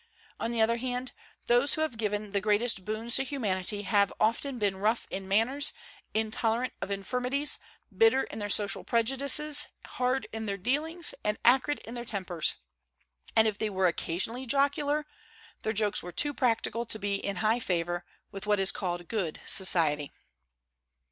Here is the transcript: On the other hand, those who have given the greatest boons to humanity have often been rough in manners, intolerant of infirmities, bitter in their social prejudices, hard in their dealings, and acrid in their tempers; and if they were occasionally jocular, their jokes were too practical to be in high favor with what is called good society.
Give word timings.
On 0.39 0.51
the 0.51 0.61
other 0.63 0.77
hand, 0.77 1.11
those 1.45 1.75
who 1.75 1.81
have 1.81 1.95
given 1.95 2.31
the 2.31 2.41
greatest 2.41 2.83
boons 2.85 3.17
to 3.17 3.23
humanity 3.23 3.83
have 3.83 4.11
often 4.19 4.57
been 4.57 4.77
rough 4.77 5.05
in 5.11 5.27
manners, 5.27 5.73
intolerant 6.15 6.73
of 6.81 6.89
infirmities, 6.89 7.59
bitter 7.95 8.23
in 8.23 8.39
their 8.39 8.49
social 8.49 8.83
prejudices, 8.83 9.67
hard 9.85 10.25
in 10.33 10.47
their 10.47 10.57
dealings, 10.57 11.13
and 11.23 11.37
acrid 11.45 11.77
in 11.85 11.93
their 11.93 12.03
tempers; 12.03 12.55
and 13.35 13.47
if 13.47 13.59
they 13.59 13.69
were 13.69 13.85
occasionally 13.85 14.47
jocular, 14.47 15.05
their 15.61 15.71
jokes 15.71 16.01
were 16.01 16.11
too 16.11 16.33
practical 16.33 16.83
to 16.83 16.97
be 16.97 17.23
in 17.23 17.35
high 17.35 17.59
favor 17.59 18.03
with 18.31 18.47
what 18.47 18.59
is 18.59 18.71
called 18.71 19.07
good 19.07 19.39
society. 19.45 20.11